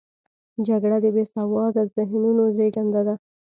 جګړه 0.67 0.97
د 1.01 1.07
بې 1.15 1.23
سواده 1.33 1.83
ذهنونو 1.95 2.43
زیږنده 2.57 3.01
ده 3.07 3.15